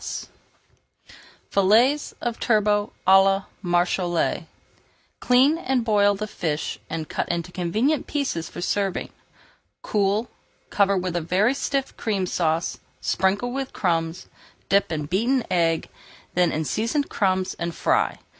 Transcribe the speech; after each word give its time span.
[Page 0.01 0.27
433] 1.51 1.51
FILLETS 1.51 2.13
OF 2.21 2.39
TURBOT 2.39 2.93
À 3.05 3.23
LA 3.23 3.43
MARÉCHALE 3.63 4.47
Clean 5.19 5.59
and 5.59 5.85
boil 5.85 6.15
the 6.15 6.25
fish 6.25 6.79
and 6.89 7.07
cut 7.07 7.29
into 7.29 7.51
convenient 7.51 8.07
pieces 8.07 8.49
for 8.49 8.61
serving. 8.61 9.09
Cool, 9.83 10.27
cover 10.71 10.97
with 10.97 11.15
a 11.15 11.21
very 11.21 11.53
stiff 11.53 11.95
Cream 11.97 12.25
Sauce, 12.25 12.79
sprinkle 12.99 13.51
with 13.51 13.73
crumbs, 13.73 14.25
dip 14.69 14.91
in 14.91 15.05
beaten 15.05 15.43
egg, 15.51 15.87
then 16.33 16.51
in 16.51 16.65
seasoned 16.65 17.07
crumbs, 17.09 17.53
and 17.59 17.75
fry. 17.75 18.17